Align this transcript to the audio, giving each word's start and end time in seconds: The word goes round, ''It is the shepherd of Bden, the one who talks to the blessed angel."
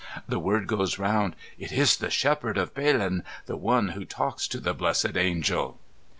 The 0.27 0.39
word 0.39 0.65
goes 0.65 0.97
round, 0.97 1.35
''It 1.59 1.71
is 1.71 1.95
the 1.95 2.09
shepherd 2.09 2.57
of 2.57 2.73
Bden, 2.73 3.21
the 3.45 3.55
one 3.55 3.89
who 3.89 4.03
talks 4.03 4.47
to 4.47 4.59
the 4.59 4.73
blessed 4.73 5.15
angel." 5.15 5.77